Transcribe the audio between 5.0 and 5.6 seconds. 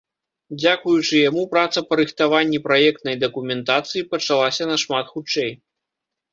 хутчэй.